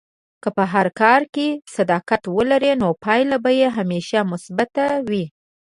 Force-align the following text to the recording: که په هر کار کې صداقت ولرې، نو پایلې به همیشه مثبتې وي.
که 0.43 0.49
په 0.57 0.63
هر 0.73 0.87
کار 1.01 1.21
کې 1.33 1.47
صداقت 1.75 2.21
ولرې، 2.37 2.71
نو 2.81 2.89
پایلې 3.03 3.37
به 3.43 3.51
همیشه 3.77 4.19
مثبتې 4.31 4.87
وي. 5.09 5.25